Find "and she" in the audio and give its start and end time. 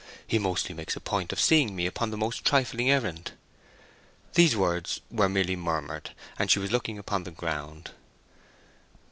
6.39-6.57